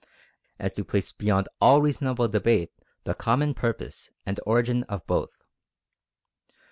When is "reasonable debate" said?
1.79-2.71